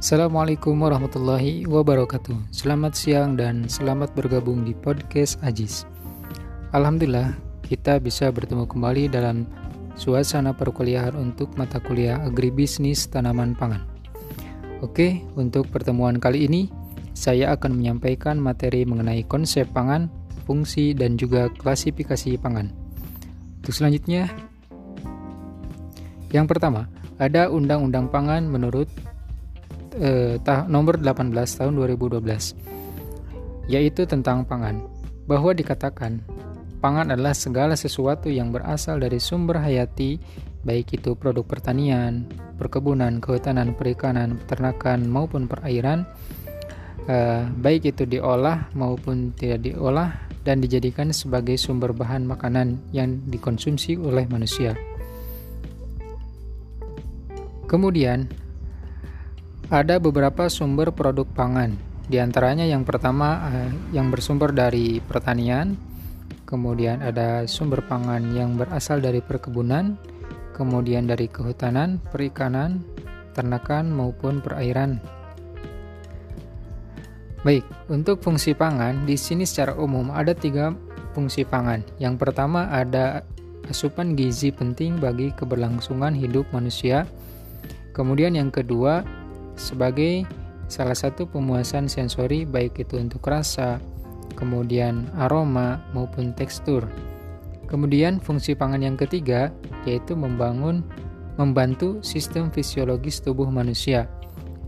[0.00, 2.56] Assalamualaikum warahmatullahi wabarakatuh.
[2.56, 5.84] Selamat siang dan selamat bergabung di podcast Ajis.
[6.72, 7.36] Alhamdulillah,
[7.68, 9.44] kita bisa bertemu kembali dalam
[10.00, 13.84] suasana perkuliahan untuk mata kuliah agribisnis tanaman pangan.
[14.80, 16.72] Oke, untuk pertemuan kali ini
[17.12, 20.08] saya akan menyampaikan materi mengenai konsep pangan,
[20.48, 22.72] fungsi dan juga klasifikasi pangan.
[23.60, 24.32] Untuk selanjutnya,
[26.32, 26.88] yang pertama,
[27.20, 28.88] ada Undang-Undang Pangan menurut
[29.98, 34.82] eh, nomor 18 tahun 2012 yaitu tentang pangan
[35.30, 36.22] bahwa dikatakan
[36.82, 40.18] pangan adalah segala sesuatu yang berasal dari sumber hayati
[40.60, 42.28] baik itu produk pertanian,
[42.60, 46.04] perkebunan, kehutanan, perikanan, peternakan maupun perairan
[47.08, 50.12] eh, baik itu diolah maupun tidak diolah
[50.44, 54.72] dan dijadikan sebagai sumber bahan makanan yang dikonsumsi oleh manusia.
[57.68, 58.26] Kemudian
[59.70, 61.78] ada beberapa sumber produk pangan.
[62.10, 65.78] Di antaranya yang pertama eh, yang bersumber dari pertanian,
[66.42, 69.94] kemudian ada sumber pangan yang berasal dari perkebunan,
[70.58, 72.82] kemudian dari kehutanan, perikanan,
[73.30, 74.98] ternakan maupun perairan.
[77.46, 80.74] Baik, untuk fungsi pangan di sini secara umum ada tiga
[81.14, 81.86] fungsi pangan.
[82.02, 83.22] Yang pertama ada
[83.70, 87.06] asupan gizi penting bagi keberlangsungan hidup manusia.
[87.94, 89.19] Kemudian yang kedua
[89.54, 90.26] sebagai
[90.70, 93.82] salah satu pemuasan sensori baik itu untuk rasa,
[94.38, 96.86] kemudian aroma maupun tekstur.
[97.66, 99.54] Kemudian fungsi pangan yang ketiga
[99.86, 100.82] yaitu membangun
[101.38, 104.10] membantu sistem fisiologis tubuh manusia,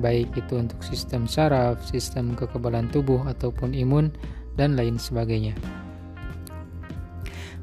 [0.00, 4.12] baik itu untuk sistem saraf, sistem kekebalan tubuh ataupun imun
[4.56, 5.52] dan lain sebagainya.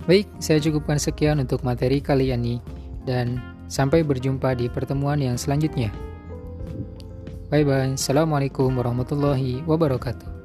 [0.03, 2.59] Baik, saya cukupkan sekian untuk materi kali ini
[3.07, 3.39] dan
[3.71, 5.89] sampai berjumpa di pertemuan yang selanjutnya.
[7.53, 7.93] Bye bye.
[7.93, 10.42] Assalamualaikum warahmatullahi wabarakatuh.